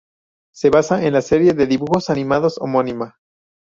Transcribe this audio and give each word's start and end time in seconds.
Se 0.51 0.71
basa 0.71 1.05
en 1.05 1.13
la 1.13 1.21
serie 1.21 1.53
de 1.53 1.67
dibujos 1.67 2.09
animados 2.09 2.57
homónima. 2.57 3.19